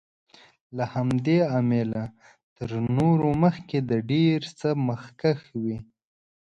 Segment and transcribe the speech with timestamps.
[0.77, 2.03] له همدې امله
[2.57, 5.77] تر نورو مخکې د ډېر څه مخکښ وي.